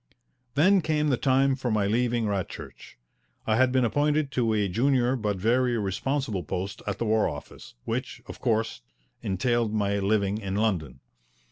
[0.55, 2.95] Then came the time for my leaving Radchurch.
[3.45, 7.75] I had been appointed to a junior but very responsible post at the War Office,
[7.85, 8.81] which, of course,
[9.21, 11.01] entailed my living in London.